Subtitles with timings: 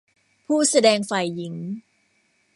[0.45, 1.53] ผู้แสดงฝ่ายหญิง